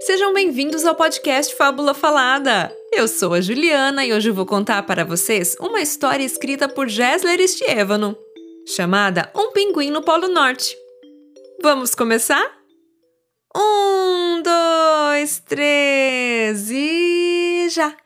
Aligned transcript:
Sejam 0.00 0.34
bem-vindos 0.34 0.84
ao 0.84 0.94
podcast 0.94 1.54
Fábula 1.54 1.94
Falada. 1.94 2.70
Eu 2.92 3.08
sou 3.08 3.32
a 3.32 3.40
Juliana 3.40 4.04
e 4.04 4.12
hoje 4.12 4.30
vou 4.30 4.44
contar 4.44 4.82
para 4.82 5.02
vocês 5.02 5.56
uma 5.58 5.80
história 5.80 6.22
escrita 6.22 6.68
por 6.68 6.88
Gessler 6.88 7.40
Estievano, 7.40 8.14
chamada 8.66 9.32
Um 9.34 9.50
Pinguim 9.52 9.90
no 9.90 10.02
Polo 10.02 10.28
Norte. 10.28 10.76
Vamos 11.62 11.94
começar? 11.94 12.44
Um, 13.56 14.42
dois, 14.42 15.38
três 15.38 16.70
e 16.70 17.68
já! 17.70 17.96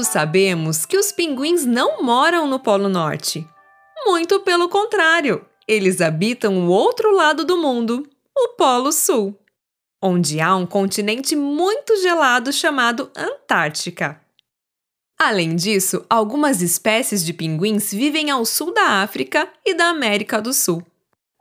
Todos 0.00 0.12
sabemos 0.14 0.86
que 0.86 0.96
os 0.96 1.12
pinguins 1.12 1.66
não 1.66 2.02
moram 2.02 2.46
no 2.46 2.58
Polo 2.58 2.88
Norte. 2.88 3.46
Muito 4.06 4.40
pelo 4.40 4.66
contrário, 4.66 5.44
eles 5.68 6.00
habitam 6.00 6.66
o 6.66 6.70
outro 6.70 7.14
lado 7.14 7.44
do 7.44 7.58
mundo, 7.58 8.08
o 8.34 8.48
Polo 8.56 8.92
Sul, 8.92 9.38
onde 10.02 10.40
há 10.40 10.56
um 10.56 10.64
continente 10.64 11.36
muito 11.36 12.00
gelado 12.00 12.50
chamado 12.50 13.10
Antártica. 13.14 14.18
Além 15.18 15.54
disso, 15.54 16.02
algumas 16.08 16.62
espécies 16.62 17.22
de 17.22 17.34
pinguins 17.34 17.92
vivem 17.92 18.30
ao 18.30 18.46
sul 18.46 18.72
da 18.72 19.02
África 19.02 19.52
e 19.66 19.74
da 19.74 19.90
América 19.90 20.40
do 20.40 20.54
Sul, 20.54 20.82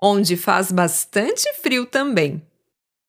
onde 0.04 0.36
faz 0.36 0.70
bastante 0.70 1.50
frio 1.62 1.86
também. 1.86 2.46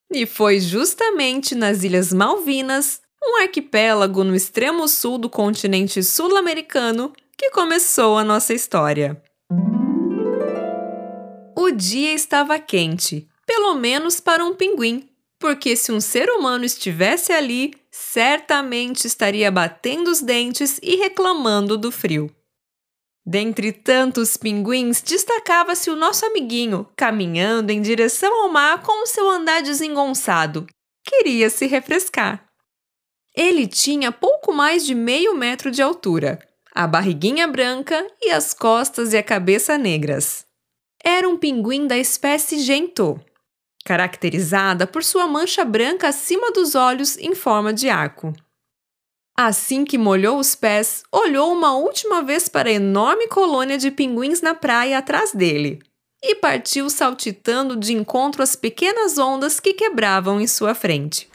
E 0.09 0.25
foi 0.25 0.61
justamente 0.61 1.55
nas 1.55 1.83
Ilhas 1.83 2.13
Malvinas, 2.13 3.01
um 3.23 3.41
arquipélago 3.41 4.23
no 4.23 4.35
extremo 4.35 4.87
sul 4.87 5.17
do 5.17 5.29
continente 5.29 6.03
sul-americano, 6.03 7.13
que 7.37 7.51
começou 7.51 8.17
a 8.17 8.23
nossa 8.23 8.53
história. 8.53 9.21
O 11.57 11.71
dia 11.71 12.13
estava 12.13 12.57
quente, 12.59 13.27
pelo 13.45 13.75
menos 13.75 14.19
para 14.19 14.43
um 14.43 14.55
pinguim, 14.55 15.07
porque 15.39 15.75
se 15.75 15.91
um 15.91 15.99
ser 15.99 16.29
humano 16.29 16.65
estivesse 16.65 17.31
ali, 17.31 17.73
certamente 17.89 19.05
estaria 19.05 19.51
batendo 19.51 20.09
os 20.09 20.21
dentes 20.21 20.79
e 20.81 20.95
reclamando 20.95 21.77
do 21.77 21.91
frio. 21.91 22.33
Dentre 23.25 23.71
tantos 23.71 24.35
pinguins, 24.35 25.01
destacava-se 25.01 25.89
o 25.89 25.95
nosso 25.95 26.25
amiguinho, 26.25 26.87
caminhando 26.95 27.71
em 27.71 27.81
direção 27.81 28.43
ao 28.43 28.49
mar 28.49 28.81
com 28.81 29.03
o 29.03 29.07
seu 29.07 29.29
andar 29.29 29.61
desengonçado. 29.61 30.65
Queria 31.05 31.49
se 31.49 31.67
refrescar. 31.67 32.50
Ele 33.35 33.65
tinha 33.67 34.11
pouco 34.11 34.51
mais 34.53 34.85
de 34.85 34.93
meio 34.93 35.35
metro 35.35 35.71
de 35.71 35.81
altura, 35.81 36.39
a 36.73 36.85
barriguinha 36.85 37.47
branca 37.47 38.05
e 38.21 38.29
as 38.29 38.53
costas 38.53 39.13
e 39.13 39.17
a 39.17 39.23
cabeça 39.23 39.77
negras. 39.77 40.45
Era 41.03 41.27
um 41.27 41.37
pinguim 41.37 41.87
da 41.87 41.97
espécie 41.97 42.59
gento, 42.59 43.19
caracterizada 43.85 44.85
por 44.85 45.03
sua 45.03 45.27
mancha 45.27 45.65
branca 45.65 46.09
acima 46.09 46.51
dos 46.51 46.75
olhos 46.75 47.17
em 47.17 47.33
forma 47.33 47.73
de 47.73 47.89
arco. 47.89 48.33
Assim 49.35 49.85
que 49.85 49.97
molhou 49.97 50.37
os 50.37 50.53
pés, 50.53 51.03
olhou 51.11 51.51
uma 51.51 51.75
última 51.75 52.21
vez 52.21 52.47
para 52.47 52.69
a 52.69 52.73
enorme 52.73 53.27
colônia 53.27 53.77
de 53.77 53.89
pinguins 53.89 54.41
na 54.41 54.53
praia 54.53 54.97
atrás 54.97 55.31
dele 55.31 55.81
e 56.23 56.35
partiu 56.35 56.89
saltitando 56.89 57.75
de 57.75 57.93
encontro 57.93 58.43
às 58.43 58.55
pequenas 58.55 59.17
ondas 59.17 59.59
que 59.59 59.73
quebravam 59.73 60.39
em 60.39 60.45
sua 60.45 60.75
frente. 60.75 61.30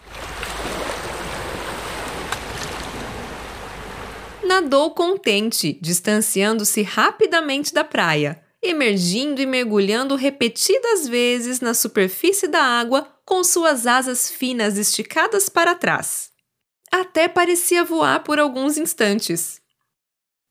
Nadou 4.47 4.92
contente, 4.92 5.77
distanciando-se 5.83 6.80
rapidamente 6.83 7.75
da 7.75 7.82
praia, 7.82 8.41
emergindo 8.62 9.41
e 9.43 9.47
mergulhando 9.47 10.15
repetidas 10.15 11.09
vezes 11.09 11.60
na 11.60 11.75
superfície 11.75 12.47
da 12.47 12.62
água 12.62 13.06
com 13.25 13.43
suas 13.43 13.88
asas 13.88 14.31
finas 14.31 14.78
esticadas 14.78 15.48
para 15.48 15.75
trás. 15.75 16.31
Até 16.93 17.26
parecia 17.26 17.82
voar 17.82 18.22
por 18.22 18.38
alguns 18.38 18.78
instantes. 18.78 19.60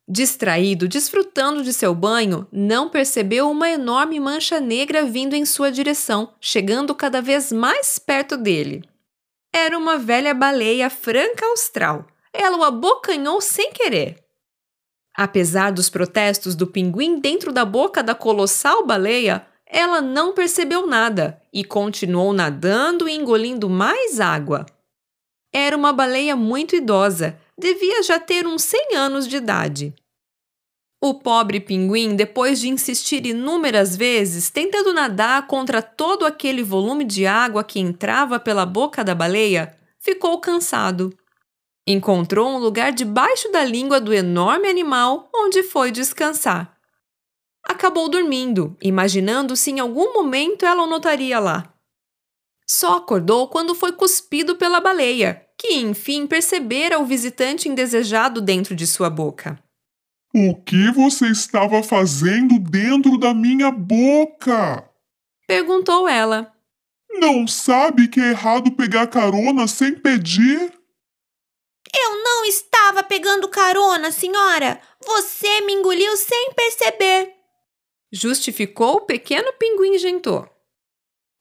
Distraído, 0.07 0.87
desfrutando 0.89 1.63
de 1.63 1.71
seu 1.71 1.95
banho, 1.95 2.47
não 2.51 2.89
percebeu 2.89 3.49
uma 3.49 3.69
enorme 3.69 4.19
mancha 4.19 4.59
negra 4.59 5.05
vindo 5.05 5.35
em 5.35 5.45
sua 5.45 5.71
direção, 5.71 6.35
chegando 6.39 6.93
cada 6.93 7.21
vez 7.21 7.51
mais 7.51 7.97
perto 7.97 8.35
dele. 8.35 8.83
Era 9.53 9.77
uma 9.77 9.97
velha 9.97 10.33
baleia 10.33 10.89
franca 10.89 11.45
austral. 11.45 12.05
Ela 12.37 12.57
o 12.57 12.63
abocanhou 12.63 13.39
sem 13.39 13.71
querer. 13.71 14.23
Apesar 15.15 15.71
dos 15.71 15.89
protestos 15.89 16.55
do 16.55 16.67
pinguim 16.67 17.19
dentro 17.19 17.53
da 17.53 17.63
boca 17.63 18.03
da 18.03 18.13
colossal 18.13 18.85
baleia, 18.85 19.47
ela 19.65 20.01
não 20.01 20.33
percebeu 20.33 20.85
nada 20.85 21.41
e 21.53 21.63
continuou 21.63 22.33
nadando 22.33 23.07
e 23.07 23.13
engolindo 23.15 23.69
mais 23.69 24.19
água. 24.19 24.65
Era 25.53 25.75
uma 25.75 25.93
baleia 25.93 26.35
muito 26.35 26.75
idosa, 26.75 27.39
devia 27.57 28.03
já 28.03 28.19
ter 28.19 28.45
uns 28.45 28.63
100 28.63 28.95
anos 28.95 29.27
de 29.27 29.37
idade. 29.37 29.95
O 31.01 31.13
pobre 31.13 31.59
pinguim, 31.59 32.15
depois 32.15 32.59
de 32.59 32.67
insistir 32.67 33.25
inúmeras 33.25 33.95
vezes, 33.95 34.49
tentando 34.49 34.93
nadar 34.93 35.47
contra 35.47 35.81
todo 35.81 36.25
aquele 36.25 36.63
volume 36.63 37.05
de 37.05 37.25
água 37.25 37.63
que 37.63 37.79
entrava 37.79 38.39
pela 38.39 38.65
boca 38.65 39.03
da 39.03 39.15
baleia, 39.15 39.77
ficou 39.99 40.39
cansado. 40.39 41.15
Encontrou 41.87 42.49
um 42.49 42.57
lugar 42.57 42.91
debaixo 42.91 43.51
da 43.51 43.63
língua 43.63 44.01
do 44.01 44.13
enorme 44.13 44.67
animal 44.67 45.29
onde 45.33 45.61
foi 45.61 45.91
descansar. 45.91 46.75
Acabou 47.63 48.09
dormindo, 48.09 48.75
imaginando 48.81 49.55
se 49.55 49.71
em 49.71 49.79
algum 49.79 50.13
momento 50.13 50.65
ela 50.65 50.83
o 50.83 50.87
notaria 50.87 51.39
lá. 51.39 51.73
Só 52.67 52.97
acordou 52.97 53.47
quando 53.47 53.75
foi 53.75 53.91
cuspido 53.91 54.55
pela 54.55 54.79
baleia, 54.79 55.45
que 55.57 55.75
enfim 55.75 56.25
percebera 56.25 56.99
o 56.99 57.05
visitante 57.05 57.69
indesejado 57.69 58.41
dentro 58.41 58.75
de 58.75 58.87
sua 58.87 59.09
boca. 59.09 59.59
O 60.33 60.55
que 60.55 60.91
você 60.91 61.27
estava 61.27 61.81
fazendo 61.81 62.59
dentro 62.59 63.17
da 63.17 63.33
minha 63.33 63.71
boca? 63.71 64.89
Perguntou 65.47 66.09
ela. 66.09 66.51
Não 67.09 67.47
sabe 67.47 68.07
que 68.07 68.19
é 68.19 68.31
errado 68.31 68.71
pegar 68.71 69.07
carona 69.07 69.67
sem 69.67 69.93
pedir? 69.95 70.73
Eu 71.93 72.23
não 72.23 72.45
estava 72.45 73.03
pegando 73.03 73.47
carona, 73.47 74.11
senhora. 74.11 74.79
Você 75.05 75.61
me 75.61 75.73
engoliu 75.73 76.15
sem 76.17 76.53
perceber. 76.53 77.33
Justificou 78.11 78.95
o 78.95 79.01
pequeno 79.01 79.51
pinguim 79.59 79.97
gentor. 79.97 80.49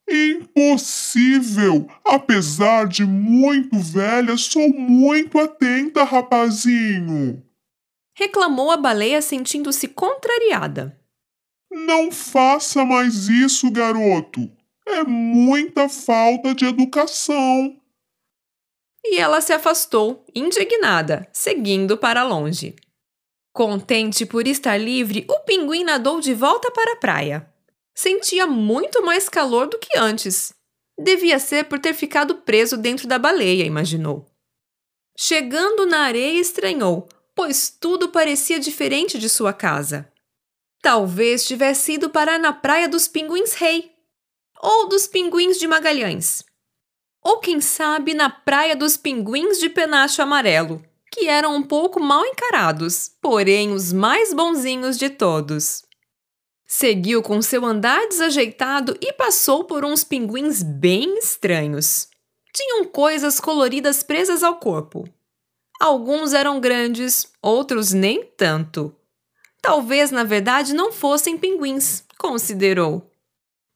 Impossível! 0.08 1.88
Apesar 2.04 2.86
de 2.86 3.04
muito 3.04 3.78
velha, 3.78 4.36
sou 4.36 4.68
muito 4.68 5.38
atenta, 5.38 6.04
rapazinho! 6.04 7.42
Reclamou 8.16 8.70
a 8.70 8.76
baleia 8.76 9.22
sentindo-se 9.22 9.88
contrariada. 9.88 11.00
Não 11.70 12.12
faça 12.12 12.84
mais 12.84 13.28
isso, 13.28 13.70
garoto! 13.70 14.48
É 14.86 15.02
muita 15.02 15.88
falta 15.88 16.54
de 16.54 16.66
educação! 16.66 17.80
E 19.04 19.18
ela 19.18 19.40
se 19.40 19.52
afastou, 19.52 20.24
indignada, 20.34 21.28
seguindo 21.32 21.96
para 21.98 22.24
longe. 22.24 22.74
Contente 23.52 24.24
por 24.26 24.48
estar 24.48 24.76
livre, 24.76 25.24
o 25.28 25.40
pinguim 25.40 25.84
nadou 25.84 26.20
de 26.20 26.34
volta 26.34 26.70
para 26.70 26.94
a 26.94 26.96
praia. 26.96 27.48
Sentia 27.94 28.46
muito 28.46 29.04
mais 29.04 29.28
calor 29.28 29.68
do 29.68 29.78
que 29.78 29.96
antes. 29.96 30.52
Devia 30.98 31.38
ser 31.38 31.64
por 31.64 31.78
ter 31.78 31.94
ficado 31.94 32.36
preso 32.36 32.76
dentro 32.76 33.06
da 33.06 33.18
baleia, 33.18 33.64
imaginou. 33.64 34.26
Chegando 35.16 35.86
na 35.86 36.00
areia, 36.00 36.40
estranhou, 36.40 37.08
pois 37.34 37.70
tudo 37.70 38.08
parecia 38.08 38.58
diferente 38.58 39.18
de 39.18 39.28
sua 39.28 39.52
casa. 39.52 40.10
Talvez 40.82 41.46
tivesse 41.46 41.92
ido 41.92 42.10
parar 42.10 42.38
na 42.38 42.52
praia 42.52 42.88
dos 42.88 43.06
pinguins 43.06 43.54
rei, 43.54 43.92
ou 44.60 44.88
dos 44.88 45.06
pinguins 45.06 45.58
de 45.58 45.66
Magalhães, 45.66 46.44
ou 47.24 47.38
quem 47.38 47.58
sabe 47.60 48.12
na 48.12 48.28
praia 48.28 48.76
dos 48.76 48.98
pinguins 48.98 49.58
de 49.58 49.70
penacho 49.70 50.20
amarelo, 50.20 50.84
que 51.10 51.26
eram 51.26 51.56
um 51.56 51.62
pouco 51.62 51.98
mal 51.98 52.24
encarados, 52.26 53.10
porém 53.22 53.72
os 53.72 53.94
mais 53.94 54.34
bonzinhos 54.34 54.98
de 54.98 55.08
todos. 55.08 55.82
Seguiu 56.66 57.22
com 57.22 57.40
seu 57.40 57.64
andar 57.64 58.06
desajeitado 58.08 58.96
e 59.00 59.12
passou 59.14 59.64
por 59.64 59.84
uns 59.84 60.04
pinguins 60.04 60.62
bem 60.62 61.18
estranhos. 61.18 62.08
Tinham 62.52 62.84
coisas 62.84 63.40
coloridas 63.40 64.02
presas 64.02 64.42
ao 64.42 64.56
corpo. 64.56 65.08
Alguns 65.80 66.34
eram 66.34 66.60
grandes, 66.60 67.26
outros 67.40 67.92
nem 67.92 68.24
tanto. 68.36 68.94
Talvez, 69.62 70.10
na 70.10 70.24
verdade, 70.24 70.74
não 70.74 70.92
fossem 70.92 71.38
pinguins, 71.38 72.04
considerou. 72.18 73.10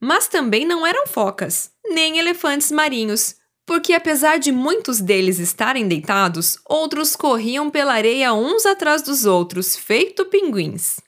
Mas 0.01 0.29
também 0.29 0.65
não 0.65 0.87
eram 0.87 1.07
focas, 1.07 1.73
nem 1.85 2.19
elefantes 2.19 2.71
marinhos, 2.71 3.37
porque 3.67 3.93
apesar 3.93 4.39
de 4.39 4.51
muitos 4.51 5.01
deles 5.01 5.39
estarem 5.39 5.87
deitados, 5.87 6.59
outros 6.65 7.15
corriam 7.15 7.69
pela 7.69 7.93
areia 7.95 8.33
uns 8.33 8.65
atrás 8.65 9.03
dos 9.03 9.27
outros, 9.27 9.77
feito 9.77 10.25
pinguins. 10.25 11.01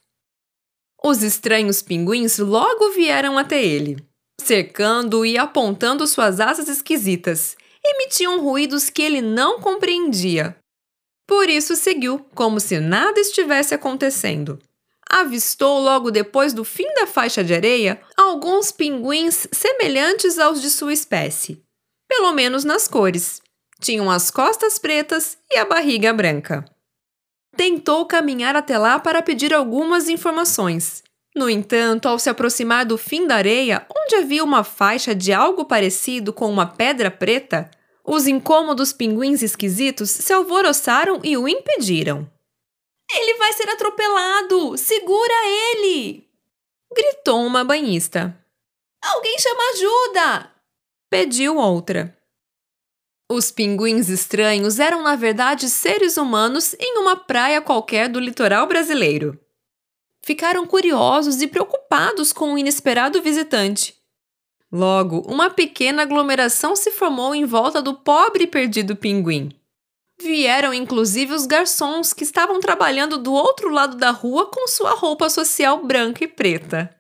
Os 1.02 1.22
estranhos 1.22 1.81
pinguins 1.81 2.38
logo 2.38 2.90
vieram 2.90 3.38
até 3.38 3.64
ele, 3.64 3.96
cercando 4.38 5.25
e 5.25 5.38
apontando 5.38 6.06
suas 6.06 6.40
asas 6.40 6.69
esquisitas. 6.69 7.56
Emitiam 7.82 8.42
ruídos 8.42 8.90
que 8.90 9.00
ele 9.00 9.22
não 9.22 9.60
compreendia. 9.60 10.54
Por 11.26 11.48
isso 11.48 11.75
seguiu, 11.76 12.19
como 12.34 12.60
se 12.60 12.78
nada 12.78 13.19
estivesse 13.19 13.72
acontecendo. 13.75 14.58
Avistou 15.10 15.80
logo 15.80 16.10
depois 16.10 16.52
do 16.52 16.64
fim 16.64 16.86
da 16.94 17.06
faixa 17.06 17.42
de 17.42 17.52
areia 17.52 18.00
alguns 18.16 18.70
pinguins 18.70 19.48
semelhantes 19.50 20.38
aos 20.38 20.62
de 20.62 20.70
sua 20.70 20.92
espécie 20.92 21.62
pelo 22.10 22.32
menos 22.32 22.64
nas 22.64 22.88
cores. 22.88 23.40
Tinham 23.80 24.10
as 24.10 24.32
costas 24.32 24.80
pretas 24.80 25.38
e 25.48 25.56
a 25.56 25.64
barriga 25.64 26.12
branca. 26.12 26.64
Tentou 27.56 28.04
caminhar 28.04 28.56
até 28.56 28.76
lá 28.76 28.98
para 28.98 29.22
pedir 29.22 29.54
algumas 29.54 30.08
informações. 30.08 31.04
No 31.34 31.48
entanto, 31.48 32.08
ao 32.08 32.18
se 32.18 32.28
aproximar 32.28 32.84
do 32.84 32.98
fim 32.98 33.28
da 33.28 33.36
areia, 33.36 33.86
onde 33.96 34.16
havia 34.16 34.42
uma 34.42 34.64
faixa 34.64 35.14
de 35.14 35.32
algo 35.32 35.64
parecido 35.64 36.32
com 36.32 36.50
uma 36.50 36.66
pedra 36.66 37.10
preta, 37.10 37.70
os 38.04 38.26
incômodos 38.26 38.92
pinguins 38.92 39.40
esquisitos 39.40 40.10
se 40.10 40.32
alvoroçaram 40.32 41.20
e 41.22 41.36
o 41.36 41.46
impediram. 41.46 42.28
Ele 43.14 43.34
vai 43.34 43.52
ser 43.52 43.68
atropelado! 43.68 44.76
Segura 44.76 45.34
ele! 45.46 46.28
gritou 46.92 47.44
uma 47.44 47.64
banhista. 47.64 48.36
Alguém 49.02 49.38
chama 49.38 49.62
ajuda! 49.72 50.50
pediu 51.10 51.56
outra. 51.56 52.16
Os 53.28 53.50
pinguins 53.50 54.08
estranhos 54.08 54.78
eram, 54.78 55.02
na 55.02 55.16
verdade, 55.16 55.68
seres 55.68 56.16
humanos 56.16 56.74
em 56.78 56.98
uma 56.98 57.16
praia 57.16 57.60
qualquer 57.60 58.08
do 58.08 58.20
litoral 58.20 58.66
brasileiro. 58.66 59.38
Ficaram 60.22 60.66
curiosos 60.66 61.42
e 61.42 61.46
preocupados 61.46 62.32
com 62.32 62.54
o 62.54 62.58
inesperado 62.58 63.20
visitante. 63.20 63.96
Logo, 64.70 65.20
uma 65.26 65.50
pequena 65.50 66.02
aglomeração 66.02 66.76
se 66.76 66.92
formou 66.92 67.34
em 67.34 67.44
volta 67.44 67.82
do 67.82 67.94
pobre 67.94 68.44
e 68.44 68.46
perdido 68.46 68.94
pinguim. 68.94 69.50
Vieram 70.22 70.75
inclusive 70.75 71.32
os 71.32 71.46
garçons 71.46 72.12
que 72.12 72.25
estavam 72.25 72.61
trabalhando 72.61 73.19
do 73.19 73.32
outro 73.32 73.70
lado 73.70 73.96
da 73.96 74.11
rua 74.11 74.46
com 74.46 74.69
sua 74.69 74.94
roupa 74.94 75.28
social 75.31 75.84
branca 75.84 76.25
e 76.25 76.28
preta. 76.28 76.94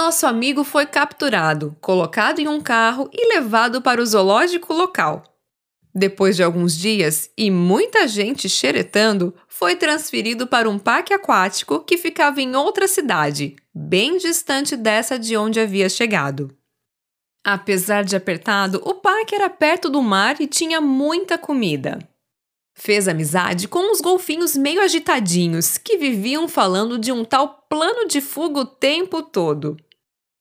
nosso 0.00 0.26
amigo 0.26 0.64
foi 0.64 0.86
capturado, 0.86 1.76
colocado 1.78 2.38
em 2.38 2.48
um 2.48 2.58
carro 2.58 3.10
e 3.12 3.34
levado 3.34 3.82
para 3.82 4.00
o 4.00 4.06
zoológico 4.06 4.72
local. 4.72 5.22
Depois 5.94 6.36
de 6.36 6.42
alguns 6.42 6.74
dias 6.74 7.30
e 7.36 7.50
muita 7.50 8.08
gente 8.08 8.48
xeretando, 8.48 9.34
foi 9.46 9.76
transferido 9.76 10.46
para 10.46 10.70
um 10.70 10.78
parque 10.78 11.12
aquático 11.12 11.80
que 11.80 11.98
ficava 11.98 12.40
em 12.40 12.56
outra 12.56 12.88
cidade, 12.88 13.56
bem 13.74 14.16
distante 14.16 14.74
dessa 14.74 15.18
de 15.18 15.36
onde 15.36 15.60
havia 15.60 15.88
chegado. 15.90 16.48
Apesar 17.44 18.04
de 18.04 18.14
apertado, 18.16 18.82
o 18.84 18.94
parque 18.94 19.34
era 19.34 19.48
perto 19.48 19.88
do 19.88 20.02
mar 20.02 20.40
e 20.40 20.46
tinha 20.46 20.80
muita 20.80 21.38
comida. 21.38 21.98
Fez 22.74 23.08
amizade 23.08 23.66
com 23.66 23.92
uns 23.92 24.00
golfinhos 24.00 24.56
meio 24.56 24.80
agitadinhos 24.80 25.78
que 25.78 25.98
viviam 25.98 26.46
falando 26.48 26.98
de 26.98 27.12
um 27.12 27.24
tal 27.24 27.66
plano 27.68 28.06
de 28.06 28.20
fuga 28.20 28.60
o 28.60 28.66
tempo 28.66 29.22
todo. 29.22 29.76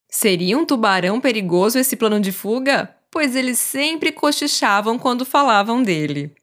Seria 0.09 0.57
um 0.57 0.65
tubarão 0.65 1.21
perigoso 1.21 1.77
esse 1.77 1.95
plano 1.95 2.19
de 2.19 2.31
fuga? 2.31 2.95
Pois 3.11 3.35
eles 3.35 3.59
sempre 3.59 4.11
cochichavam 4.11 4.97
quando 4.97 5.25
falavam 5.25 5.81
dele. 5.81 6.33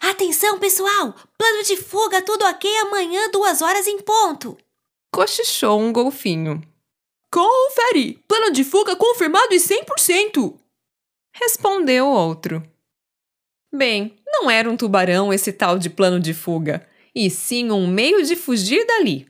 Atenção, 0.00 0.58
pessoal! 0.58 1.14
Plano 1.38 1.62
de 1.64 1.76
fuga, 1.76 2.22
tudo 2.22 2.44
ok 2.44 2.78
amanhã, 2.78 3.30
duas 3.30 3.62
horas 3.62 3.86
em 3.86 3.98
ponto! 3.98 4.56
Cochichou 5.12 5.78
um 5.80 5.92
golfinho. 5.92 6.62
Confere! 7.32 8.22
Plano 8.28 8.52
de 8.52 8.62
fuga 8.62 8.94
confirmado 8.94 9.54
e 9.54 9.56
100%! 9.56 10.54
Respondeu 11.34 12.06
outro. 12.06 12.62
Bem, 13.74 14.18
não 14.26 14.50
era 14.50 14.70
um 14.70 14.76
tubarão 14.76 15.32
esse 15.32 15.50
tal 15.50 15.78
de 15.78 15.88
plano 15.88 16.20
de 16.20 16.34
fuga, 16.34 16.86
e 17.14 17.30
sim 17.30 17.70
um 17.70 17.86
meio 17.86 18.22
de 18.22 18.36
fugir 18.36 18.86
dali. 18.86 19.26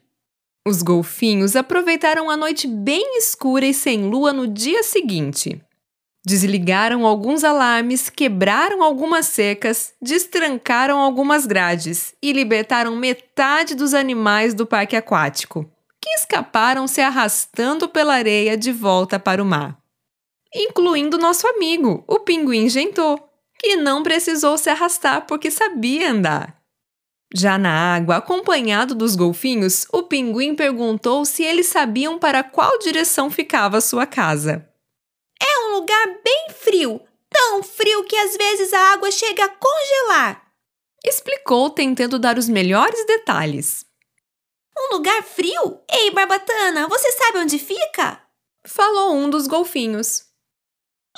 Os 0.67 0.83
golfinhos 0.83 1.55
aproveitaram 1.55 2.29
a 2.29 2.37
noite 2.37 2.67
bem 2.67 3.19
escura 3.19 3.65
e 3.65 3.73
sem 3.73 4.09
lua 4.11 4.33
no 4.33 4.49
dia 4.49 4.83
seguinte. 4.83 5.63
Desligaram 6.27 7.07
alguns 7.07 7.45
alarmes, 7.45 8.11
quebraram 8.11 8.83
algumas 8.83 9.27
secas, 9.27 9.93
destrancaram 10.03 10.99
algumas 10.99 11.47
grades 11.47 12.17
e 12.21 12.33
libertaram 12.33 12.97
metade 12.97 13.77
dos 13.77 13.95
animais 13.95 14.55
do 14.55 14.67
parque 14.67 14.97
aquático, 14.97 15.71
escaparam 16.15 16.87
se 16.87 17.01
arrastando 17.01 17.89
pela 17.89 18.15
areia 18.15 18.57
de 18.57 18.73
volta 18.73 19.19
para 19.19 19.43
o 19.43 19.47
mar. 19.47 19.79
Incluindo 20.55 21.19
nosso 21.19 21.47
amigo, 21.49 22.05
o 22.07 22.21
pinguim 22.21 22.69
Gentô, 22.69 23.19
que 23.59 23.77
não 23.77 24.03
precisou 24.03 24.59
se 24.59 24.69
arrastar 24.69 25.27
porque 25.27 25.51
sabia 25.51 26.11
andar. 26.11 26.63
Já 27.35 27.57
na 27.57 27.95
água, 27.95 28.17
acompanhado 28.17 28.95
dos 28.95 29.17
golfinhos, 29.17 29.87
o 29.91 30.03
pinguim 30.03 30.55
perguntou 30.55 31.25
se 31.25 31.43
eles 31.43 31.67
sabiam 31.67 32.19
para 32.19 32.43
qual 32.43 32.79
direção 32.79 33.31
ficava 33.31 33.81
sua 33.81 34.05
casa. 34.05 34.69
É 35.41 35.67
um 35.67 35.75
lugar 35.77 36.07
bem 36.23 36.49
frio, 36.51 37.01
tão 37.31 37.63
frio 37.63 38.05
que 38.05 38.17
às 38.17 38.37
vezes 38.37 38.73
a 38.75 38.93
água 38.93 39.11
chega 39.11 39.45
a 39.45 39.49
congelar. 39.49 40.43
Explicou, 41.05 41.71
tentando 41.71 42.19
dar 42.19 42.37
os 42.37 42.49
melhores 42.49 43.07
detalhes. 43.07 43.87
Um 44.77 44.95
lugar 44.95 45.23
frio? 45.23 45.81
Ei, 45.91 46.11
Barbatana, 46.11 46.89
você 46.89 47.13
sabe 47.13 47.39
onde 47.39 47.59
fica? 47.59 48.21
Falou 48.67 49.15
um 49.15 49.29
dos 49.29 49.47
golfinhos. 49.47 50.25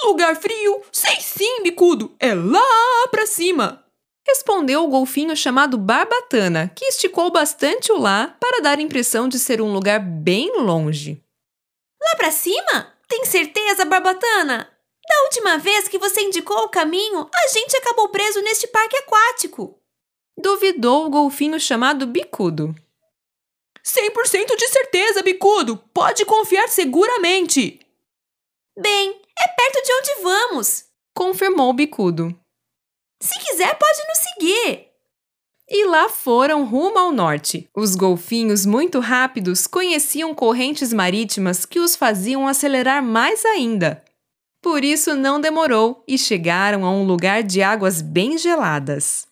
Lugar 0.02 0.36
frio? 0.36 0.82
Sei 0.90 1.20
sim, 1.20 1.62
bicudo! 1.62 2.14
É 2.18 2.34
lá 2.34 3.08
pra 3.10 3.26
cima! 3.26 3.84
Respondeu 4.26 4.82
o 4.82 4.88
golfinho 4.88 5.36
chamado 5.36 5.76
Barbatana, 5.76 6.72
que 6.74 6.86
esticou 6.86 7.30
bastante 7.30 7.92
o 7.92 7.98
lá 7.98 8.34
para 8.40 8.62
dar 8.62 8.78
a 8.78 8.82
impressão 8.82 9.28
de 9.28 9.38
ser 9.38 9.60
um 9.60 9.72
lugar 9.72 10.00
bem 10.00 10.60
longe. 10.60 11.22
Lá 12.02 12.16
pra 12.16 12.30
cima? 12.30 12.94
Tem 13.06 13.24
certeza, 13.26 13.84
Barbatana? 13.84 14.70
Da 15.06 15.22
última 15.24 15.58
vez 15.58 15.86
que 15.88 15.98
você 15.98 16.22
indicou 16.22 16.56
o 16.64 16.68
caminho, 16.70 17.28
a 17.34 17.48
gente 17.48 17.76
acabou 17.76 18.08
preso 18.08 18.40
neste 18.40 18.66
parque 18.66 18.96
aquático. 18.96 19.78
Duvidou 20.36 21.06
o 21.06 21.10
golfinho 21.10 21.60
chamado 21.60 22.06
Bicudo. 22.06 22.74
100% 23.84 24.56
de 24.56 24.68
certeza, 24.68 25.22
Bicudo! 25.22 25.76
Pode 25.92 26.24
confiar 26.24 26.68
seguramente! 26.68 27.80
Bem, 28.76 29.20
é 29.38 29.48
perto 29.48 29.82
de 29.84 29.92
onde 29.92 30.22
vamos, 30.22 30.84
confirmou 31.14 31.70
o 31.70 31.74
bicudo. 31.74 32.36
Se 33.22 33.38
quiser, 33.38 33.78
pode 33.78 33.98
nos 34.08 34.18
seguir. 34.18 34.88
E 35.68 35.86
lá 35.86 36.08
foram 36.08 36.64
rumo 36.64 36.98
ao 36.98 37.12
norte. 37.12 37.68
Os 37.74 37.94
golfinhos, 37.94 38.66
muito 38.66 39.00
rápidos, 39.00 39.66
conheciam 39.66 40.34
correntes 40.34 40.92
marítimas 40.92 41.64
que 41.64 41.78
os 41.78 41.96
faziam 41.96 42.46
acelerar 42.48 43.02
mais 43.02 43.44
ainda. 43.44 44.04
Por 44.60 44.84
isso 44.84 45.14
não 45.14 45.40
demorou 45.40 46.02
e 46.08 46.18
chegaram 46.18 46.84
a 46.84 46.90
um 46.90 47.04
lugar 47.04 47.42
de 47.42 47.62
águas 47.62 48.02
bem 48.02 48.36
geladas. 48.36 49.26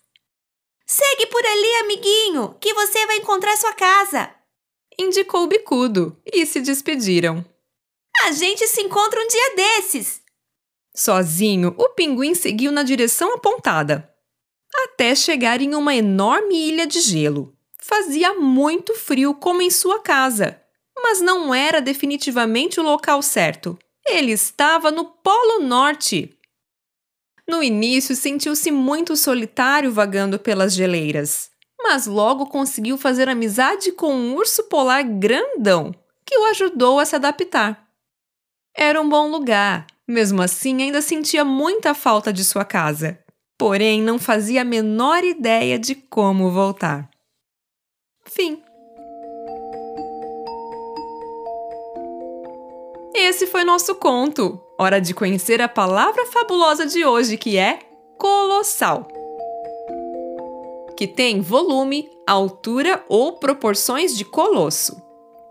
Segue 0.85 1.27
por 1.27 1.45
ali, 1.45 1.75
amiguinho, 1.81 2.55
que 2.59 2.73
você 2.73 3.05
vai 3.05 3.17
encontrar 3.17 3.55
sua 3.57 3.73
casa, 3.73 4.33
indicou 4.99 5.43
o 5.43 5.47
bicudo 5.47 6.17
e 6.25 6.45
se 6.45 6.61
despediram. 6.61 7.45
A 8.23 8.31
gente 8.31 8.67
se 8.67 8.81
encontra 8.81 9.19
um 9.19 9.27
dia 9.27 9.55
desses. 9.55 10.21
Sozinho, 10.95 11.73
o 11.77 11.89
pinguim 11.89 12.35
seguiu 12.35 12.71
na 12.71 12.83
direção 12.83 13.33
apontada, 13.33 14.09
até 14.85 15.15
chegar 15.15 15.61
em 15.61 15.73
uma 15.75 15.95
enorme 15.95 16.55
ilha 16.55 16.85
de 16.85 17.01
gelo. 17.01 17.55
Fazia 17.79 18.33
muito 18.35 18.93
frio, 18.93 19.33
como 19.33 19.61
em 19.61 19.69
sua 19.69 19.99
casa, 19.99 20.61
mas 20.95 21.19
não 21.19 21.53
era 21.53 21.81
definitivamente 21.81 22.79
o 22.79 22.83
local 22.83 23.21
certo. 23.21 23.77
Ele 24.07 24.31
estava 24.31 24.91
no 24.91 25.05
Polo 25.05 25.59
Norte. 25.59 26.37
No 27.47 27.61
início, 27.61 28.15
sentiu-se 28.15 28.71
muito 28.71 29.17
solitário 29.17 29.91
vagando 29.91 30.39
pelas 30.39 30.73
geleiras, 30.73 31.49
mas 31.83 32.07
logo 32.07 32.47
conseguiu 32.47 32.97
fazer 32.97 33.27
amizade 33.27 33.91
com 33.91 34.13
um 34.13 34.35
urso 34.35 34.63
polar 34.63 35.03
grandão 35.03 35.93
que 36.25 36.37
o 36.37 36.45
ajudou 36.45 36.99
a 36.99 37.05
se 37.05 37.15
adaptar. 37.15 37.85
Era 38.75 38.99
um 39.01 39.07
bom 39.07 39.29
lugar, 39.29 39.85
mesmo 40.07 40.41
assim 40.41 40.81
ainda 40.81 41.01
sentia 41.01 41.43
muita 41.43 41.93
falta 41.93 42.31
de 42.31 42.43
sua 42.45 42.63
casa, 42.63 43.19
porém 43.57 44.01
não 44.01 44.17
fazia 44.17 44.61
a 44.61 44.65
menor 44.65 45.23
ideia 45.23 45.77
de 45.77 45.93
como 45.93 46.49
voltar. 46.49 47.09
Fim. 48.25 48.63
esse 53.15 53.47
foi 53.47 53.63
nosso 53.63 53.95
conto. 53.95 54.59
Hora 54.77 54.99
de 54.99 55.13
conhecer 55.13 55.61
a 55.61 55.69
palavra 55.69 56.25
fabulosa 56.25 56.85
de 56.85 57.05
hoje, 57.05 57.37
que 57.37 57.57
é 57.57 57.79
colossal. 58.17 59.07
Que 61.03 61.07
tem 61.07 61.41
volume, 61.41 62.09
altura 62.25 63.03
ou 63.09 63.33
proporções 63.33 64.15
de 64.15 64.23
colosso. 64.23 64.95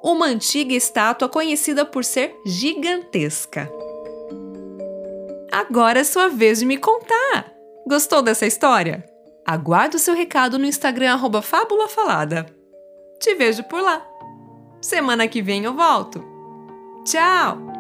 Uma 0.03 0.25
antiga 0.25 0.73
estátua 0.73 1.29
conhecida 1.29 1.85
por 1.85 2.07
ser 2.07 2.35
gigantesca. 2.47 3.71
Agora 5.53 6.01
é 6.01 6.05
sua 6.05 6.31
vez 6.31 6.61
de 6.61 6.65
me 6.65 6.79
contar. 6.79 7.53
Gostou 7.87 8.23
dessa 8.23 8.47
história? 8.47 9.05
Aguardo 9.47 9.99
seu 9.99 10.15
recado 10.15 10.59
no 10.59 10.65
Instagram 10.65 11.19
@fábulafalada. 11.43 12.47
Te 13.21 13.35
vejo 13.35 13.63
por 13.65 13.83
lá. 13.83 14.03
Semana 14.81 15.29
que 15.29 15.43
vem 15.43 15.65
eu 15.65 15.75
volto. 15.75 16.25
Tchau! 17.05 17.72